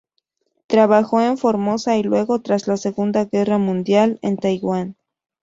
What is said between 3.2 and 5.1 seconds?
guerra mundial, en Taiwán.